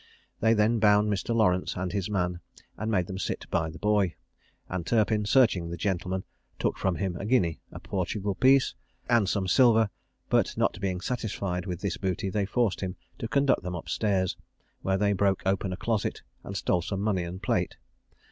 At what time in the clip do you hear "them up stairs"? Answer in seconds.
13.61-14.35